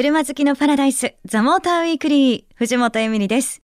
[0.00, 3.62] 車好きのパラダイス、ザ・モーターウィークリー、藤本エミリです。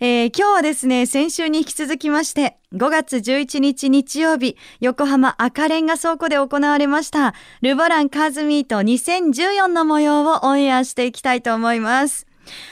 [0.00, 12.26] えー、今日はですね、先週に引き続きまして、5月11日日曜日、横浜赤レンガ倉庫で行われました、ルボランカーズミート2014の模様をオンエアしていきたいと思います。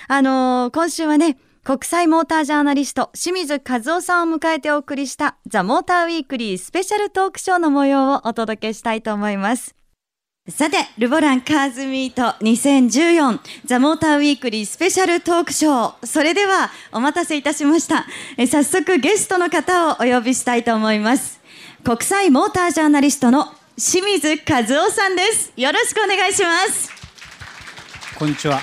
[0.09, 9.75] あのー、今週はね、国際モータージャーナリスト清水和夫さんを迎えてお送りしたザ・モーターウィークリースペシャルトークショーの模様をお届けしたいと思います。
[10.49, 16.05] さて、ルボランカーズミート2014ザ・モーターウィークリースペシャルトークショー。
[16.05, 18.07] それでは、お待たせいたしました。
[18.37, 21.39] え早速ゲストの方をお呼びしたいと思います。
[21.85, 25.53] 国際モータージャーナリストの清水和夫さんです。
[25.57, 26.91] よろしくお願いします。
[28.19, 28.61] こんにちは。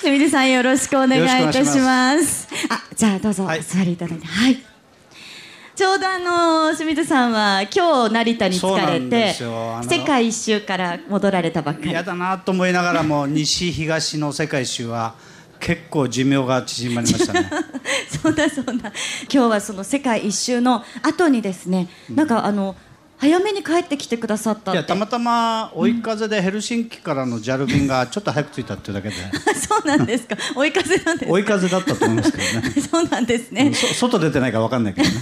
[0.00, 2.48] 清水さんよろしくお願いいたします。
[2.68, 4.26] あ、じゃあどうぞお座りいただいて。
[4.26, 4.71] はい、はい
[5.74, 11.90] ちょうどあの清水さんは今日成田に着かれて世界一周から戻られたばっかり。
[11.90, 15.14] 嫌だなと思いながらも西東の世界一周は
[15.58, 17.48] 結構寿命が縮まりましたね。
[18.22, 18.72] そうだそうだ。
[18.72, 18.92] 今
[19.28, 22.76] 日はその世界一周の後にですね、うん、なんかあの
[23.22, 29.14] 早めに帰ってきてくださったいやたまたま追い風でヘルシンキからの JAL 便がちょっと早く着いたっていうだけで。
[29.54, 30.36] そうなんですか。
[30.56, 32.70] 追い風なんです追い風だったと思いますけどね。
[32.82, 35.14] そうなんですね、外出てないか分かんないけどね。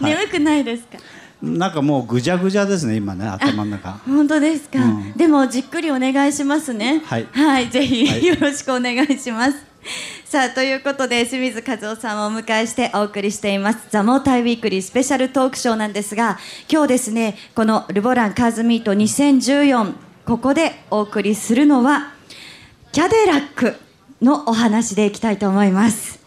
[0.00, 0.96] 眠くないですか、
[1.42, 4.00] なんかもうぐじゃぐじゃですね今ね頭の中。
[4.06, 7.02] 本当ですか、うん、でもじっくりお願いしますね。
[7.04, 9.71] はい、はい、ぜひ、よろしくお願いします
[10.24, 16.38] さあということで清水和夫さんをお迎えしてお送りしています「ザ・モーターウィークリースペシャルトークショー」なんですが
[16.70, 19.92] 今日ですねこの「ルボランカーズミート2014」
[20.24, 22.12] ここでお送りするのは
[22.92, 23.76] キャデラック
[24.20, 26.20] のお話でいきたいと思います。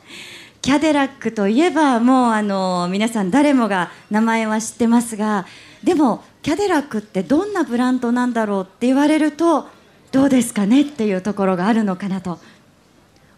[0.62, 5.46] キャデラックといえばもうあの皆さん誰もが名前は知ってますが
[5.84, 9.68] でもキャデラックってどんなブランドなんだろうって言われると
[10.12, 12.40] どうですかねっていうところがあるのかなと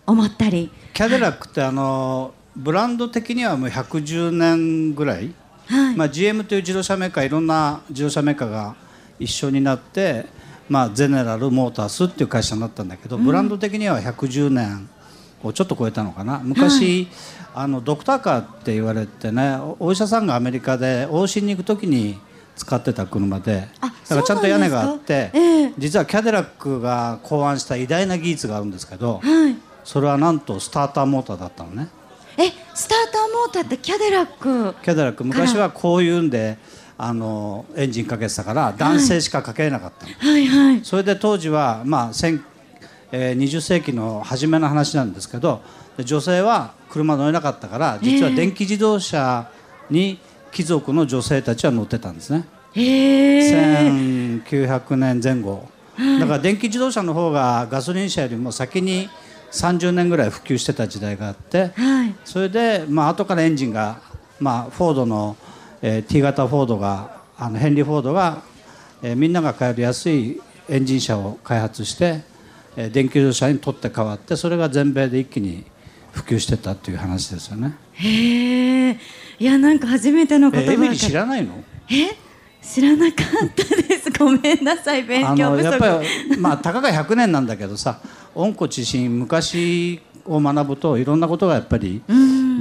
[0.07, 0.71] 思ったり。
[0.93, 5.31] キャデラックってあのブランド的にはもう110年ぐらい、
[5.67, 5.95] はい。
[5.95, 8.75] まあ、GM という自動車メーカーいろんな自動車メーカーが
[9.19, 10.25] 一緒になって、
[10.69, 14.89] まあ、ゼネラルモータースっていう会社になったんだけど、うん、ブランド的には110年
[15.43, 16.39] をちょっと超えたのかな。
[16.43, 17.03] 昔、
[17.53, 22.17] はい、あのドクターカーって言われてねお医者さんがアメリカで往診に行く時に
[22.55, 23.67] 使ってた車で。
[23.81, 31.87] だからちゃんと屋根があって、えー、実はキャデラックが考案した偉大な技術があるんですけど、はいそれはなんとスターターモーターだったのね。
[32.37, 34.75] えスターターモーターってキャデラック。
[34.83, 35.23] キャデラック。
[35.23, 36.57] 昔はこういうんで
[36.97, 42.11] あのエンジンかけてたから男性しかかけなかったの、はいはい、それで当時は、まあ
[43.13, 45.61] えー、20世紀の初めの話なんですけど
[46.03, 49.49] 女性は車乗れなかったから実は電気自動車
[49.89, 50.19] に
[50.51, 55.69] 貴族の女性たちは乗ってたんですね、えー、1900年前後。
[56.19, 59.09] だから電気自動車の方がガソリン車よりも先に
[59.51, 64.01] 30年ぐらい普及してた時代があって、はい、それで、まあ後からエンジンが、
[64.39, 65.37] まあ、フォードの、
[65.81, 68.43] えー、T 型フォードがあのヘンリー・フォードが、
[69.01, 72.21] えー、みんなが買える安いエンジン車を開発して、
[72.75, 75.65] えー、電気自動車に取って変わってそれが全米で一気に
[76.11, 77.75] 普及してたっていう話ですよね。
[77.93, 78.99] へえ
[79.39, 81.63] いやなんか初めての言葉エミリ知らないの？
[81.89, 82.15] え？
[82.59, 87.99] 知らなかったですごめんなさい勉強不足やっぱりまあたかが100年なんだけどさ
[88.35, 92.03] 温故知新昔を学ぶといろんなことがやっぱり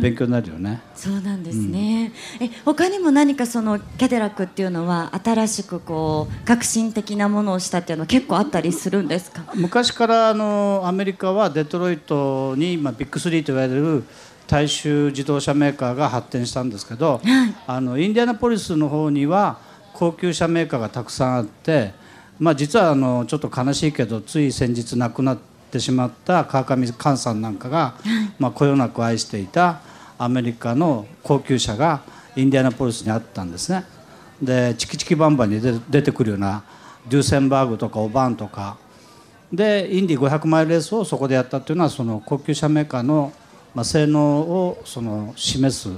[0.00, 0.80] 勉強になるよね。
[0.94, 2.12] そうなんですね。
[2.40, 9.42] うん、え他にも何かそのキャデラックっていうのは新しくこう革新的なものをしたっていうのは結構あったりするんですか？
[9.54, 14.04] 昔からあのアメリカはデトロイトにまあビッグスリーと言われる
[14.46, 19.58] 大衆自動車メーカーが発展したんですけど、はい、あのインディアナポリスの方には
[19.96, 21.94] 高級車メーカーがたくさんあって、
[22.38, 25.38] まあ、実はあのちょっと悲しいけどつい先日亡くなっ
[25.70, 27.94] てしまった川上寛さんなんかが、
[28.38, 29.80] まあ、こよなく愛していた
[30.18, 32.02] アメリカの高級車が
[32.36, 33.84] インディアナポリスにあったんですね。
[34.42, 36.62] でチキチキバンバンに出てくるような
[37.08, 38.76] デューセンバーグとかオバーンとか。
[39.50, 43.32] でインディ500マイルレースをそこでやったっていうのはその高級車メーカーの、
[43.74, 45.88] まあ、性能をその示す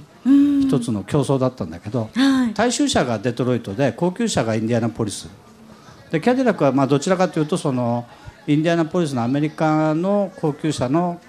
[0.68, 5.28] 一つの競争だったんだけど、はい、大衆車がデトロイトで高級車がインディアナポリス。
[6.10, 8.06] でキャデラックはまあどちらかというとその
[8.46, 11.20] インディアナポリスのアメリカの高級車の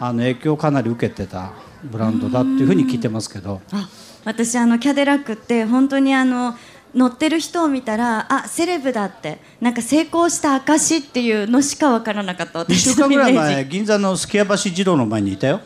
[0.00, 1.50] あの影響をかなり受けてた
[1.82, 3.60] ブランドだっていうふうに聞いてますけど。
[3.72, 3.88] あ
[4.24, 6.54] 私あのキャデラックって本当にあの
[6.94, 15.60] 乗ってる人を見たらあセレブだってなんか成功した証っていうのしか分からなかった私2週間ぐらい前銀座のすき家橋二郎の前にいたよ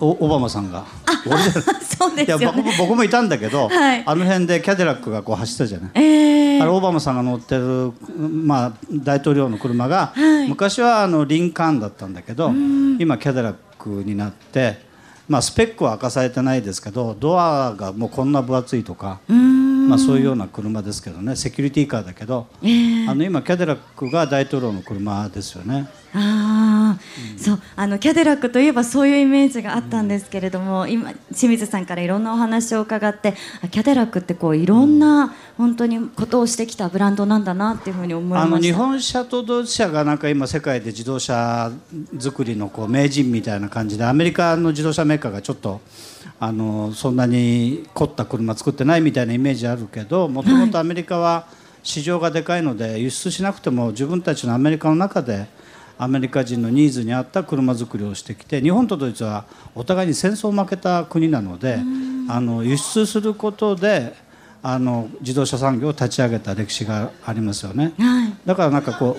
[0.00, 0.84] オバマさんが。
[1.26, 1.38] 俺
[1.98, 6.62] そうですよ、ね、いや僕僕もいたんだけど、はい、あの辺でキャデラックがこう走ったじゃない、えー。
[6.62, 12.52] あれオバマさんが乗ってる、まあ、大統領の車が、はい、昔はあのリンカーンだったんだけど
[12.98, 14.80] 今キャデラックになって、
[15.28, 19.20] まあ、スペックは明かされてないですけどドアがもうこんな分厚いとか。
[19.88, 25.88] まあ、そういうような車ですけどねセキュリティカーだけど、えー、あの今キャデラックが大統領の車ですよね。
[26.14, 26.98] あ
[27.32, 33.34] うん、そうあのキャデラックといえばそういうイメージがあったんですけれども、うん、今清水さんからいろんなお話を伺って
[33.70, 38.46] キャデラックってこういろんな本当にことをしてきたブランドなんだなっていうふうに思いました。
[38.46, 41.70] あの日本車とドイツ車がなんか今世界で自動車
[42.18, 45.80] 作りのこう名人みたいな感じでアメリカの自動車メーカーがちょっと
[46.40, 51.46] あのそんなに凝った車作ってないみたいなイメージあるけどもともとアメリカは
[51.82, 55.46] 市場がでかいので輸出しなくても自分たちのアメリカの中で
[55.98, 61.78] アメリカ人のニーズに合った車作りをしてきて日本とドイツはお互いに戦争を負けた国なので
[62.28, 64.14] あの輸出することで
[64.62, 67.92] あの自動車産業を立ち上げた歴史がありますよね。
[68.46, 69.16] だからなんかこ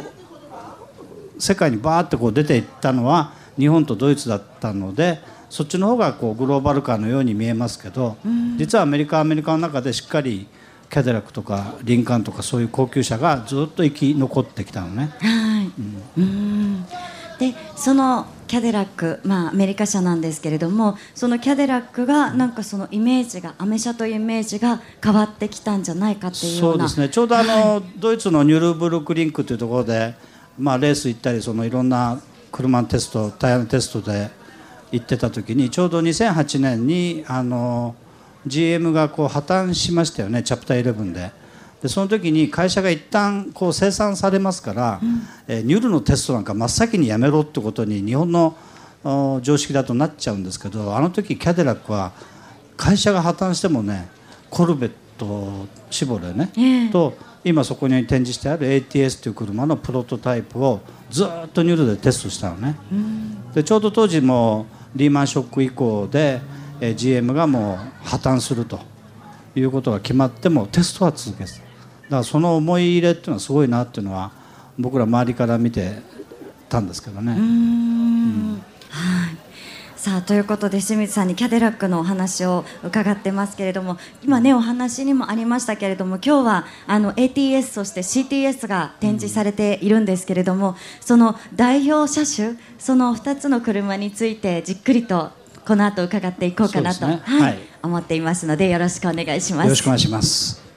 [1.37, 8.17] う世界にバーってこう出ていったのは日本とドイツだったのでそっちの方がこうグローバル化のように見えますけど、
[8.57, 10.47] 実はアメリカはアメリカの中でしっかり
[10.89, 15.11] キャデラックとかリンカーンとかそういう高級車がずっと生き残ってきたのね。
[15.19, 15.71] はい、
[16.17, 16.85] うん、
[17.37, 27.09] でそのキャデラック、まあ、アメリカ車なんですけれどもそのキャデラックがなんかそのイメージがアメ車というイメージが変わってきたんじゃないかっていうそうですね。
[27.09, 30.15] ちょうどあの、はい、ドイツのニュルブルクリンクというところで、
[30.57, 32.19] まあ、レース行ったりそのいろんな
[32.51, 34.31] 車のテストタイヤのテストで
[34.91, 37.95] 行ってた時にちょうど2008年にあの
[38.45, 41.31] GM がこう破綻しましたよねチャプター11で。
[41.81, 48.57] でその時に会社が一旦こう生産されますから、うん、えニュールのテストなんか真っ先にやめろってことに日本の
[49.41, 52.11] 常識だとなっちゃうんですけどあの時キャデラックは
[52.75, 54.09] 会社が破綻してもね
[54.49, 57.13] コルベットシボレね、えー、と
[57.43, 62.75] 今そこに展示してある ATS という車のプロトタイプをずっとニュールでテストしたのね。
[62.91, 64.65] うん、でちょうど当時も
[64.95, 68.79] リーマンショック以降で、え GM がもう破綻すると
[69.55, 71.55] いうことが決まってもテストは続けず。
[71.55, 71.67] だか
[72.17, 74.31] らその思い入れっていうのはすごいなっていうのは
[74.77, 76.01] 僕ら周りから見て
[76.69, 77.33] たんですけどね。
[77.33, 78.63] うん。
[78.89, 79.49] はい。
[79.99, 95.31] さあということで清水さんにキャデラックのお話を伺ってますけれども今ねお話にもありましたけれども今日はあの ATS そして CTS が展示されているんですけれどもその代表車種その2つの車についてじっくりと
[95.69, 99.65] この後伺っていこうかなと、ね、はい、はい、思っていますのでよろしくお願いします。
[99.65, 100.67] よろしくお願いします。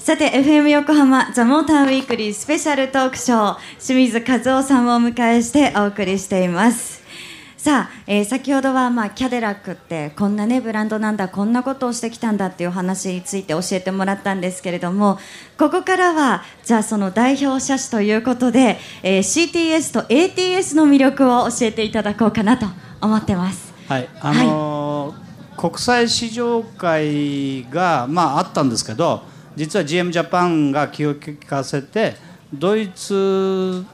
[0.00, 7.01] さて FM 横浜ザ・モーターウィークリースペシャルトークショー清水和夫さんをお迎えしてお送りしています
[7.62, 15.16] さあ、えー、先ほどは、まあ、キャデラックってこんなねブランドなんだこんなことをしてきたんだっていう話について教えてもらったんですけれども
[15.56, 19.48] ここからはじゃあその代表車種ということで、えー、
[19.78, 22.66] CTS と ATS の魅力を教えていただこうかなと
[23.00, 23.72] 思ってます。
[23.86, 25.14] はいあのー
[25.52, 29.22] はい、国際市場会が、まあ、あったんですけど
[29.54, 32.16] 実は GM ジャパンが気を利かせて
[32.52, 33.84] ドイツ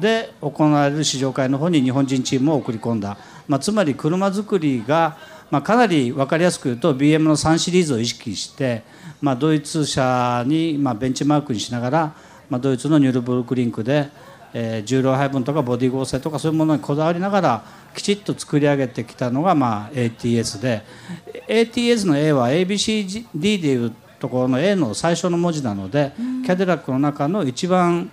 [0.00, 3.16] で行われる試乗会の方に日本人チームを送り込んだ、
[3.48, 5.16] まあ、つまり車作りが、
[5.50, 8.82] まあ、かなり分かりやすく言うと BM の3シリーズを意識して、
[9.20, 12.14] まあ、ドイツ車に、まあ、ベンチマークにしながら、
[12.48, 14.08] まあ、ドイツのニュルブルクリンクで、
[14.54, 17.64] えー、重量配分とかボディ合成とかそういうものにこだわりながら
[17.94, 20.82] きちっと作り上げてきたのが、まあ、ATS で。
[21.48, 23.26] ATS の A は ABCD
[23.60, 26.12] でいうところの A の最初の文字なので、
[26.44, 28.10] キャデラックの中の一番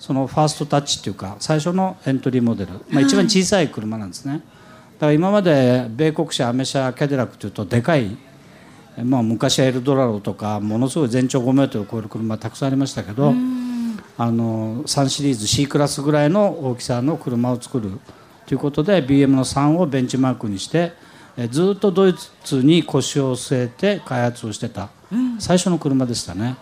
[0.00, 4.42] そのファーストタッチっていうか最初のエントリーモデル、まあ、一番小さい車なんですね、
[4.94, 8.16] だから今まで米国車アメ車キャデラックというとでかい、
[9.04, 13.34] まあ、昔はエルドラロとかものすごい全長5メートルを超える車たくさんありましたけど
[14.16, 18.00] あの3シリーズ C クラスぐらいの大きさの車を作る
[18.46, 20.92] ということで BM の3をベンチマークにして
[21.50, 24.88] ずっとドイツに腰を据えて開発をしてた。
[25.38, 26.56] 最初の車でしたね。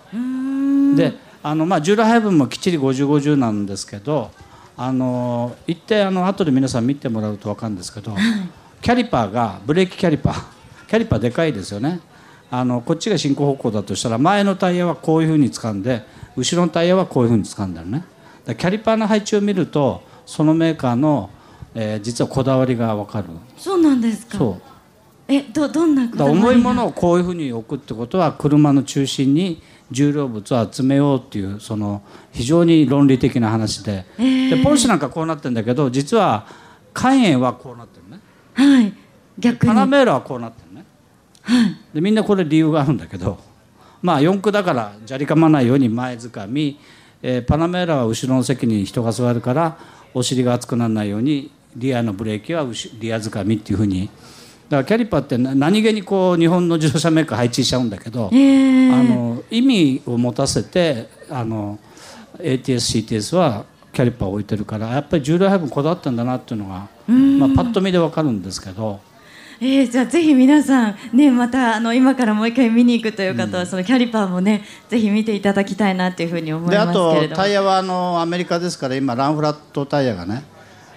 [0.96, 4.30] であのまあ従来配分もきっちり5050なんですけど
[4.76, 8.14] あの一定あの後で皆さん見てもらうと分かるんですけど、
[8.82, 10.44] キャリパーがブレーキキャリパー
[10.86, 12.00] キャリパーでかいですよね。
[12.50, 16.04] あのこっちが進行方向だとしたら前のタイヤはこういうふうに掴んで
[16.36, 18.04] 後ろのタイヤはこういうふうに掴んでるね。
[18.46, 21.30] キャリパーの配置を見るとそのメーカーの、
[21.74, 23.28] えー、実はこだわりが分かる。
[23.56, 24.36] そうなんですか。
[24.36, 24.62] そう。
[25.28, 32.02] えどどんな重いものをこういうふうに置くってことは車の中心に重量物を集めようっていうその
[32.32, 34.04] 非常に論理的な話で。
[34.18, 36.46] えー、でポルシェなんかこうなってるんだけど実は
[36.92, 38.20] カイエンはこうなってるね。
[38.54, 38.92] はい。
[39.38, 39.68] 逆に。
[39.68, 40.84] パナメーラはこうなってるね、
[41.42, 43.38] はい、でみんなこれ理由があるんだけど
[44.02, 46.78] まあ四駆だから砂利かまないように前づかみ、
[47.22, 49.78] えー、パナメーラは後ろの席に人が座るから
[50.14, 52.66] お尻が熱くならないようにリアのブレーキは
[52.98, 54.10] リアづかみっていうふうに
[54.68, 61.78] だからキャリパーって何気にこう日本の自動車メーカー配置しちゃうんだけど、えー、あの意味を持たせてあの
[62.38, 69.00] ATSCTS はキャリパーを置いてるからやっぱり重量配分こだわったんだなっていうのが、まあ、パッと見で分かるんですけど。
[69.60, 77.12] えー、じゃあぜひ皆さんねまたあの今からもう一回見に行くという方は、うん、そのキャリパーもねぜひ見ていただきたいなというふうに思いますけれども。
[77.14, 80.44] であとタイヤはあのアメリカですから今ランフラットタイヤがね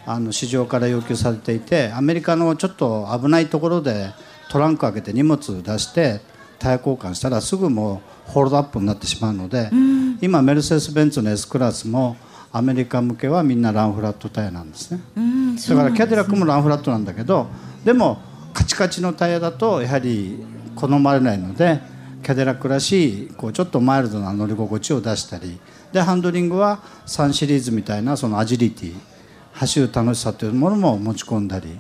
[0.06, 4.12] あの市場から要求されていてアメリカのちょっと危ないところで
[4.50, 6.22] トランク開けて荷物出して
[6.60, 12.18] タイヤ交換したらすぐもうホールドアップになってしまうので、うん、今メルセデス・ベンツの S クラスも
[12.52, 17.48] アメリカ向けはみんなランフラットタイヤなんですね、うん、だからキャデラックもランフラットなんだけど
[17.86, 18.20] でも
[18.54, 20.44] カチカチのタイヤだとやはり
[20.76, 21.80] 好まれないので
[22.22, 25.60] キャデラックらしいこうちょっとマイルドな乗り心地を出したり
[25.92, 29.11] でハンドリングは3シリーズみたいなそのアジリティ
[29.54, 31.80] 走る楽しさというものも持ち込んだり。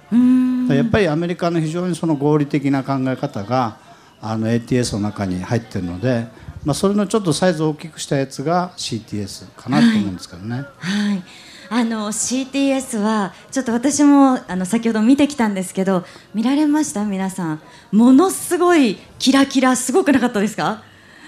[0.75, 3.77] やっぱりアメリカの非常にその合理的な考え方が
[4.21, 6.27] あの ATS の中に入ってるので、
[6.63, 10.55] まあ、それのちょっとサイズを大きくしたやつが CTS かなと思うんですけどね。
[10.55, 11.23] はい、はい。
[11.73, 17.05] あの CTS はちょっと私もあの先ほど見てきたんですけど見られました？
[17.05, 17.61] 皆さん。
[17.91, 20.83] ものすごいキラキラすごくなかったですか？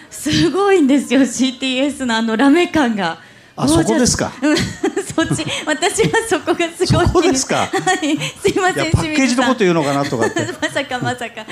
[0.10, 3.18] すごいんですよ CTS のあのラメ感が。
[3.56, 4.32] あそこですか？
[5.16, 7.58] そっち 私はそこがすごいそこですか？
[7.58, 7.68] は
[8.04, 8.18] い。
[8.18, 10.46] すいませんパッケージのこと言うのかなとかって。
[10.62, 11.46] まさかまさか。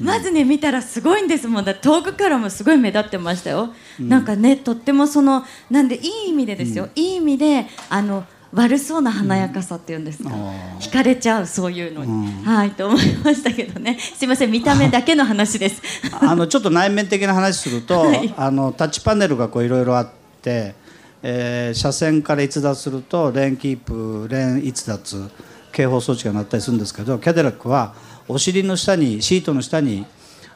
[0.00, 1.64] まずね見たらすごいんですもん。
[1.64, 13.98] だ遠くからもすごい目立ってましたよ、うん、なんかねとってもそのなんでいい意味でですよ、うん、いい意味であの悪そうな華やかさっていうんですか、うん、惹かれちゃうそういうのに、うん、はいと思いましたけどね。
[13.98, 15.80] すいません見た目だけの話です。
[16.20, 20.10] あのちょっと内面的な話すると、 はい、あのタッチパネルがこういろいろあっ
[20.42, 20.74] て
[21.22, 25.30] えー、車線から逸脱するとレーンキープレーン逸脱
[25.70, 27.94] 警報装置が鳴ったりするんですけどキャデラックは
[28.28, 30.04] お尻の下にシートの下に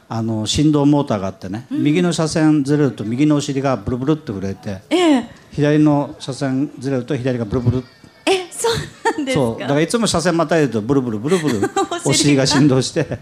[0.09, 7.83] あの振動モーターがあってね、うん、右の車線ずれると右のお尻がブルブルって震えて、ええ、左の車線ずれると左がブルブル。
[8.25, 9.59] えそうなんですか？
[9.59, 11.59] だからいつも車線またいでるとブルブルブルブル。
[12.05, 12.45] お尻が。
[12.45, 13.19] 振動して。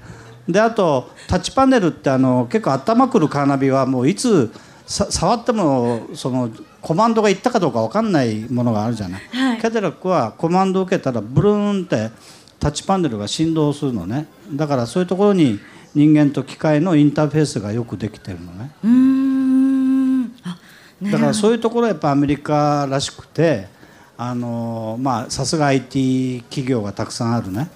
[0.48, 4.52] であとタッチパネルってあの結構頭くるカーナビはもういつ
[4.86, 6.52] 触ってもその
[6.86, 12.12] コマンドがいったかどうか分かんないものがあるじゃない、はい、キャデラックはコマンドを受けたらブルーンって
[12.60, 14.28] タッチパネルが振動するのね。
[14.54, 15.60] だからそういうところに
[15.96, 18.72] 人間と機械のインターフェースがよくできてるのね。
[18.84, 20.32] うん。
[20.32, 23.68] だからそういうところはやっぱアメリカらしくて
[24.16, 27.68] あのまあさすが IT 企業がたくさんあるね。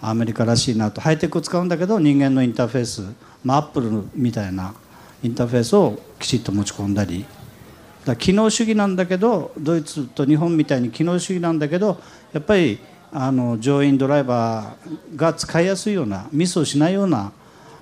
[0.00, 1.02] アメリカらしいなと。
[1.02, 3.02] ハイテクを使うんだけど人間のインターフェース、
[3.44, 4.74] まあ、アップルみたいな
[5.22, 7.26] インターフェースをきちっと持ち込んだり
[8.04, 12.00] だ機能主義なんだけどドイツと日本みたいに機能主義なんだけど
[12.32, 12.78] やっぱり
[13.12, 17.32] あの乗員ドライバーが使いやすいようなミスをしないような、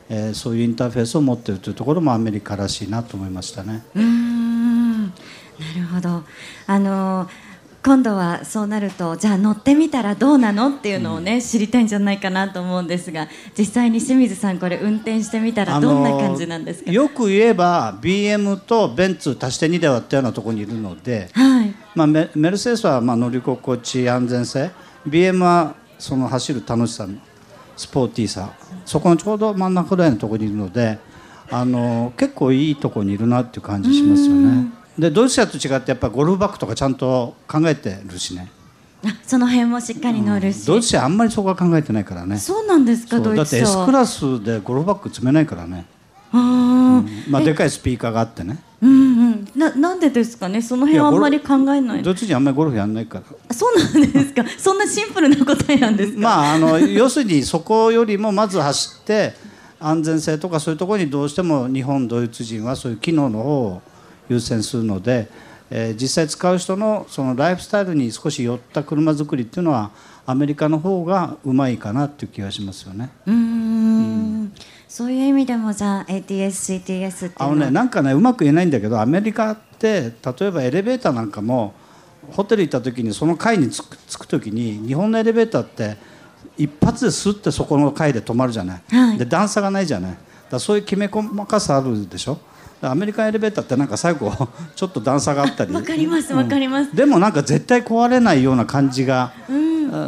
[0.09, 3.83] えー、そういうインターフェースを持っているというところもアメリカらしいなと思いましたね。
[3.95, 5.11] うんな
[5.77, 6.23] るほど
[6.67, 7.29] あの
[7.85, 13.27] 今度はそうなるとじゃあ乗ってみたらどうなのっていうのをね、うん、知りたいんじゃないかなと思うんですが
[13.59, 16.93] 実際に清水さんこれ運転してみたらどんな感じなんですか？
[16.93, 21.75] よく言えば BM とベンツ足して2で割ったようなところにいるので、はい。
[21.97, 24.71] まあ、メルセデスはまあ乗り心地安全性。
[25.09, 27.09] BM はその走る楽しさ
[27.77, 28.53] スポーティーさ
[28.85, 30.99] そこのちょうど真ん中ぐらいのところにいるので
[31.51, 34.73] あの結構いいところにいるなっていう感じしますよね。
[34.99, 38.51] でドイツ車と違ってやっぱゴルフバッグとかちゃんと考えてるしね。
[39.27, 42.39] その辺もしっかり乗るし、うん、ドイツ車あんまりそこは考えてないからね。
[42.39, 45.87] そうなんですかドイツ車だって S クラスでゴルフバッグ積めないからね。
[46.33, 46.41] あ、う
[47.01, 48.59] ん、まあでかいスピーカーがあってね。
[48.81, 48.95] うんう
[49.31, 49.49] ん。
[49.57, 50.61] ななんでですかね？
[50.63, 52.03] その辺はあんまり考えない。
[52.03, 53.55] ドイツ人あんまりゴルフやんないから。
[53.55, 54.45] そうなんですか？
[54.59, 56.19] そんなシンプルな答えなんですか？
[56.21, 59.35] まああの要するにそこよりもまず走って
[59.81, 63.83] 安全性とかそういうところにどうしても日本ドイツ人はそういう機能の方を
[64.33, 65.29] 優先するので
[65.75, 69.91] えー、実際使う人のそのライフスタイルに少し寄った車作りっていうのは
[70.27, 73.11] アメリカの方がうまいかなっていう気がしますよね。
[73.27, 73.39] うんう
[74.45, 74.53] ん。
[74.87, 81.73] そういう意味でもじゃあ ATS、CTS ってあのねなんかねうまく言えないんだけどアメリカって例えばエレベーターなんかも
[82.33, 85.97] ホテル行った時にその階に着く着く時に日本のエレベーターって
[86.59, 90.17] 一発ですってそこの階で止まるじゃない、はい、で段差がないじゃない。
[90.51, 92.39] だそういうきめ細かさあるでしょ
[92.83, 94.33] アメリカンエレベーターってなんか最後
[94.75, 95.73] ちょっと段差があったり。
[95.73, 99.33] わかりますわかります、うん、でもなんか絶対壊れないような感じが、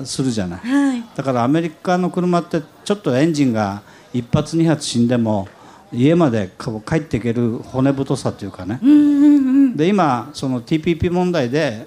[0.05, 3.83] するじゃない、はい、だからアメリカの車ってちょっとエンジンが
[4.15, 5.47] 一発二発死んでも
[5.93, 6.51] 家まで
[6.87, 9.29] 帰っていける骨太さというかね、うんうんう
[9.69, 9.77] ん。
[9.77, 11.87] で今その TPP 問題で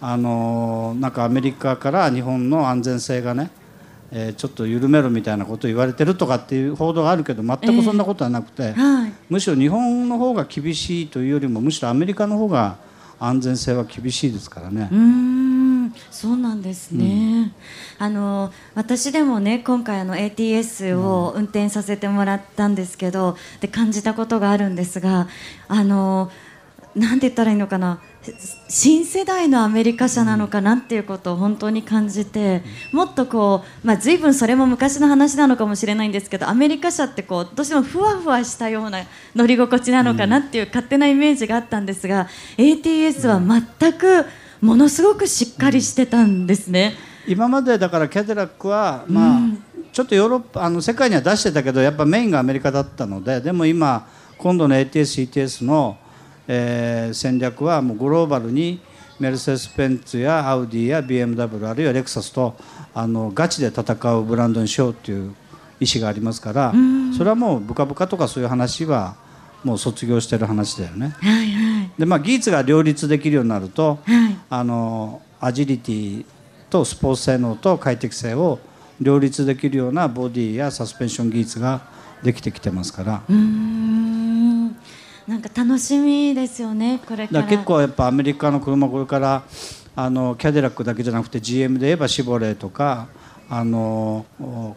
[0.00, 3.50] あのなんかアメリカから日本の安全性がね、
[4.12, 9.12] えーちょっと緩めろみたいなことを言われてるとかっていう報道があるけど全くそんなことはなくて、はい。
[9.28, 12.76] むしろ日本の方が厳しいというよりもむしろアメリカの方が
[13.18, 14.88] 安全性は厳しいですからね。
[14.92, 14.94] う。
[14.94, 15.32] ーん。
[16.10, 17.52] そうなんですね、
[17.98, 25.28] あの私でもね今回あの ATS を運転させてもらったんですけど、で感じたことがあるんですが
[25.68, 26.30] あの
[26.94, 28.00] なんて言ったらいいのかな
[28.68, 32.62] 新世代のアメリカ車なのかなっていうことを本当に感じて
[32.92, 39.00] もっとこう、まあ、随分それも昔の話なのかもしれないんですけどアメリカ車ってこうどうしてもふわふわしたような
[39.34, 44.24] 乗り心地なのかなっていう勝手なイメージがあったんですが ATS は全く
[44.60, 46.94] ものすごくしっかりしてたんですね。
[47.26, 49.40] 今までだからキャデラックは、まあ
[49.92, 55.98] ちょっとヨーロッパあの世界には出してたけどやっぱメインがアメリカだったのででも今今度の ATS、ETS の、
[56.48, 58.80] えー戦略はもうグローバルに
[59.20, 62.56] メルセデス・ベンツやアウディや BMW あるいはレクサスと
[62.94, 65.34] あのガチで戦うブランドにしようという
[65.78, 66.72] 意思がありますから
[67.16, 69.16] それはもうブカブカとかそういう話は
[69.64, 71.14] もう卒業してる話だよね。
[71.20, 71.90] はいはい。
[71.96, 74.36] でまあ、技術が両立できるようになると、はい。
[74.50, 76.24] あのアジリティ
[76.68, 78.58] とスポーツ性能と快適性を
[79.00, 81.80] 両立できるようなボディやサスペンション技術が
[82.22, 83.22] できてきてますから。
[83.28, 84.11] うーん
[85.26, 87.42] なんか楽しみですよねこれから。
[87.42, 89.42] ら結構やっぱアメリカの車これから
[89.94, 93.08] あのキャデラックだけじゃなくて GM で言えばシボレーとか
[93.48, 94.24] あの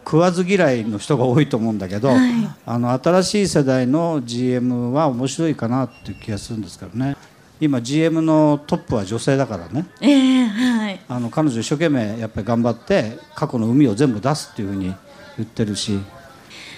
[0.04, 2.48] 食わず嫌いの人が多いと思うんだけど、はい。
[2.66, 7.16] あの新しい世代の GM は面白いかなっていう気がするんですけどね。
[7.58, 9.86] 今 GM のトップは女性だからね。
[10.02, 11.00] ええはい。
[11.08, 14.94] あの彼女一生懸命やっぱり頑張って過去の海を全部出すっていうふうに
[15.38, 15.98] 言ってるし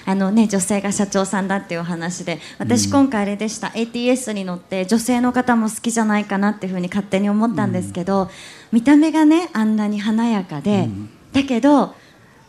[0.09, 8.31] あのね女性が社長さんだっていうお話で私今回あれでした、ATS に乗って女性の方も好きじゃないかなっていうふうに勝手に思ったんですけど、
[8.73, 10.89] 見た目がねあんなに華やかで、
[11.35, 11.95] だけど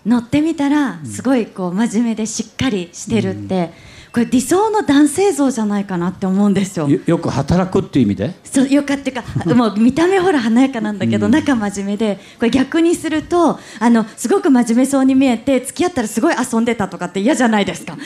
[0.05, 3.73] 乗ってみたらすごいこう真面目でしっかりしてるって、
[4.11, 6.89] これ理想の男性像じゃないかなって思うんですよ。
[6.89, 8.33] よよく働くっていう意味で？
[8.43, 17.97] そうよかったかもう見た目ほら華やかなんだけど、中真面目でこれ逆にするとあのすごく真面目そうに見えて付き合ったらすごい遊んでたとかって嫌じゃないですか。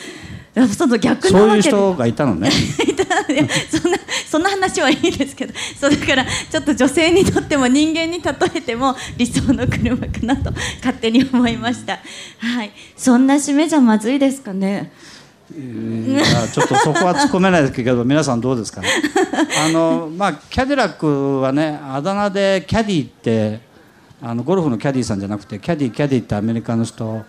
[0.77, 2.47] その逆なそういう人がいたのね
[3.27, 3.97] いやそんな
[4.29, 11.99] そんな話はいいですけどそうだからちょっと女性にとっても人間に例えても理想の車かなと勝手に思いました。
[12.37, 14.91] はい、そんな締めじゃまずいですかね。
[15.53, 18.87] ちょっとそこは突っ込めないですけど皆さんどうですかね。
[19.67, 23.61] あのまあキャデラックはねあだ名でキャディって
[24.21, 27.23] あのゴルフのキャディさんじゃなくてキャディキャディってアメリカの人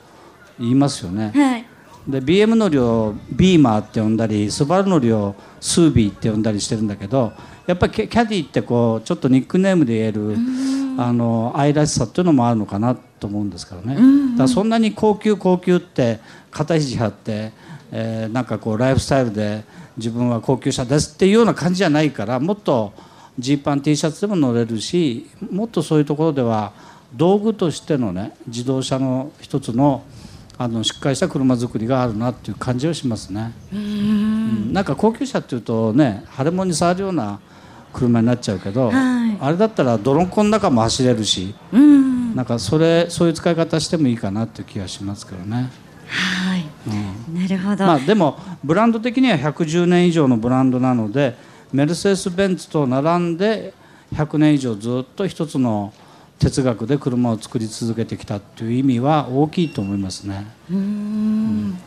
[0.59, 1.33] 言いますよね。
[1.35, 1.67] はい。
[2.09, 7.33] で BM 乗りをビーマーって呼んだりスバル乗りをスービーって呼んだりしてるんだけど
[7.67, 10.37] やっぱりキャディってこうちょっとニックネームで言える
[10.99, 13.95] あの愛らしさっていうのもあるのかなと思うんですからね。
[13.95, 17.53] だからそんなに高級高級って肩肘張って、
[17.97, 19.65] えーなんかこうライフスタイルで
[19.97, 22.93] 自分は高級車ですっていうような感じじゃないからもっと
[23.39, 26.73] ジーパン T シャツでも乗れるしもっとそういうところでは
[27.15, 30.03] 道具としてのね自動車の一つの
[30.57, 33.53] あのしっかりした車作りがあるなっていう感じはしますね。
[33.73, 37.41] うんなんか高級車っていうとね腫れ物に触るような
[37.93, 42.37] 車になっちゃうけど、はいあれだったら泥んこの中も走れるし、うん。
[42.37, 45.71] なんかそれそういう使い方してもいいかなっていう気がしますけどね。
[46.07, 46.54] はい。
[46.91, 47.87] なるほど。
[47.87, 51.35] まあでもブランド的には110年以上のブランドなので
[51.73, 53.75] メルセデス・ベンツと並んで
[54.15, 55.93] 100年以上ずっと一つの
[56.39, 60.47] 哲学で車を作り続けてきたっていう意味は大きいと思いますね。
[60.71, 61.79] うーん。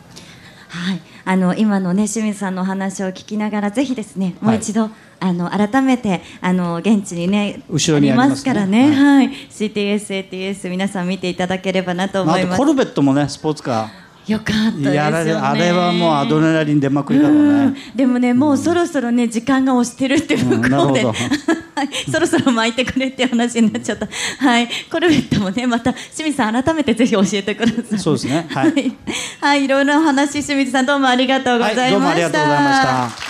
[0.68, 8.52] はい、あの今のね清水さんのお話を聞きながらぜひですねもう一度、あの改めてあの現地にね後ろにありますね。
[8.52, 12.54] からね、ははい、CTS、ATS 皆さん見ていただければなとまあ、思います。
[12.54, 13.90] あとコルベットもねスポーツカ
[14.28, 15.32] よかったですよーやられね。
[15.32, 17.80] あれはもうアドレナリン出まくりだろううんね。
[17.96, 21.12] でもね、もうそろそろね時間が押してるって向こうで、うん
[22.10, 24.08] そろそろ巻いてくれって話になっちゃった。
[24.40, 27.98] はい、コルベットもねまた清水さん改めてぜひ教えてください。
[27.98, 28.96] そうですねはいはい、
[29.40, 31.84] はい、いろいろなお話清水さんどうもありがとうございました。
[31.84, 33.28] はい、どうもありがとうございました。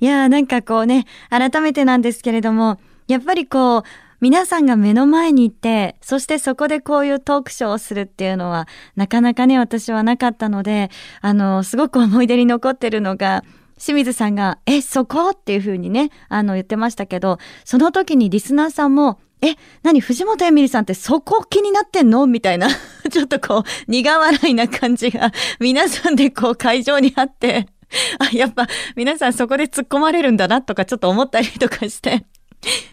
[0.00, 3.82] いやーなんかこうね改めてなんですけれどもやっぱりこう
[4.20, 10.90] 皆さんが目の前にいてそしてそこでこういうトークショーをするっていうのはなかなかね私はなかったので
[11.22, 13.44] あのすごく思い出に残ってるのが
[13.78, 22.26] 清水さんが「えそこ?」っていう風にねあの言ってましたけどその時にリスナーさんもえ、何藤本エミリさんってそこ気になってんの？
[22.26, 22.68] みたいな、
[23.10, 27.66] ちょっとこう、苦笑いな感じが、皆さんでこう会場にあって、
[28.18, 32.26] あ、やっぱ皆さんそこで突っ込まれるんだなとかちょっと思ったりとかして、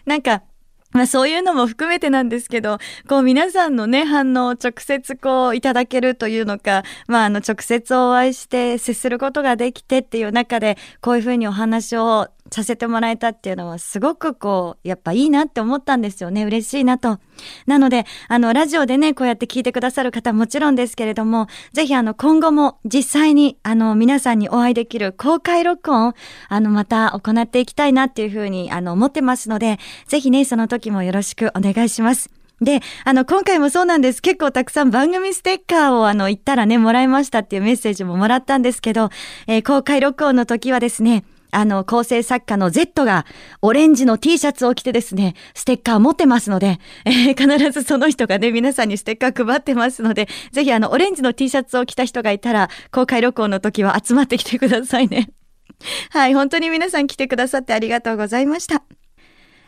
[0.06, 0.42] なんか、
[0.90, 16.44] まあそういうのも含めてなんですけど、こう皆さんのね、反応を直接こういただけるというのか、まああの直接お会いして接することができてっていう中で、こういうふうにお話をさせてもらえたっていうのはすごくこう、やっぱいいなって思ったんですよね。
[16.44, 17.18] 嬉しいなと。
[17.66, 26.14] なので、あの、ラジオでね、こうやって聞いてくださる方もちろんですけれども、ぜひあの、今後も実際にあの、皆さんにお会いできる公開録音、
[26.48, 32.30] あの、また行っていきたいなっていうふうに、あの、思ってますので、ぜひね、その時もよろしくお願いします。
[32.60, 34.20] で、あの、今回もそうなんです。
[34.20, 39.10] 結構たくさん番組ステッカーをあの、言ったらね、もらいましたっていうメッセージももらったんですけど、
[39.46, 43.26] えー、公開録音の時はですね、あの、構成作家の Z が
[43.62, 55.30] オレンジの T シャツを着てですね、ステッカーを持ってますので、えー、必ずその人がね、皆さんにステッカー配ってますので、ぜひあの、オレンジの T シャツを着た人がいたら、公開録音の時は集まってきてくださいね。
[56.10, 58.82] はい、本当に皆さん来てくださってありがとうございました。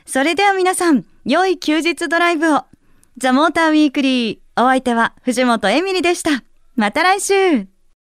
[0.06, 2.64] それでは皆さん、良い休日ドライブを。
[3.18, 4.38] ザ・モーター・ウィークリー。
[4.56, 6.42] お相手は藤本エミリでした。
[6.76, 7.69] また来週